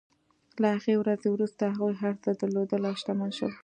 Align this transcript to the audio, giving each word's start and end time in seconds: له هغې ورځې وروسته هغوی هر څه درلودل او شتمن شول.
له 0.61 0.67
هغې 0.75 0.95
ورځې 1.01 1.27
وروسته 1.31 1.63
هغوی 1.65 1.95
هر 2.03 2.13
څه 2.23 2.29
درلودل 2.39 2.81
او 2.89 2.95
شتمن 3.01 3.29
شول. 3.37 3.53